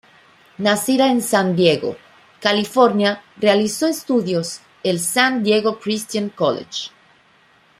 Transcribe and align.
Nacida 0.57 1.09
en 1.11 1.21
San 1.21 1.55
Diego, 1.55 1.95
California 2.39 3.21
realizó 3.37 3.85
estudios 3.85 4.61
el 4.81 4.99
San 4.99 5.43
Diego 5.43 5.79
Christian 5.79 6.29
College. 6.29 6.89